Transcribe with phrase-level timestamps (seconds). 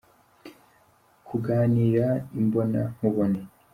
[1.27, 2.07] kuganira
[2.39, 3.41] imbonankubone.